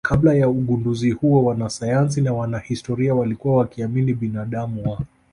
[0.07, 4.99] Kabla ya ugunduzi huo wanasayansi na wanahistoria walikuwa wakiamini binadamu wa